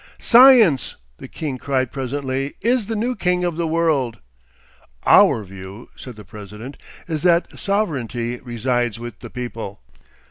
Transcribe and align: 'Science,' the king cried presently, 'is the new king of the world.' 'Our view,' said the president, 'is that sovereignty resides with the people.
'Science,' 0.17 0.95
the 1.17 1.27
king 1.27 1.59
cried 1.59 1.91
presently, 1.91 2.55
'is 2.61 2.87
the 2.87 2.95
new 2.95 3.15
king 3.15 3.43
of 3.43 3.55
the 3.55 3.67
world.' 3.67 4.17
'Our 5.05 5.43
view,' 5.43 5.89
said 5.95 6.15
the 6.15 6.25
president, 6.25 6.75
'is 7.07 7.21
that 7.21 7.59
sovereignty 7.59 8.39
resides 8.39 8.97
with 8.97 9.19
the 9.19 9.29
people. 9.29 9.79